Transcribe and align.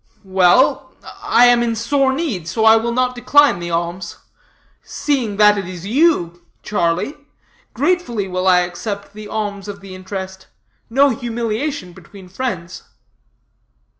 "Well, 0.25 0.95
I 1.21 1.45
am 1.45 1.61
in 1.61 1.75
sore 1.75 2.11
need, 2.11 2.47
so 2.47 2.65
I 2.65 2.75
will 2.75 2.91
not 2.91 3.13
decline 3.13 3.59
the 3.59 3.69
alms. 3.69 4.17
Seeing 4.81 5.37
that 5.37 5.59
it 5.59 5.67
is 5.67 5.85
you, 5.85 6.43
Charlie, 6.63 7.15
gratefully 7.75 8.27
will 8.27 8.47
I 8.47 8.61
accept 8.61 9.13
the 9.13 9.27
alms 9.27 9.67
of 9.67 9.79
the 9.79 9.93
interest. 9.93 10.47
No 10.89 11.09
humiliation 11.09 11.93
between 11.93 12.29
friends." 12.29 12.81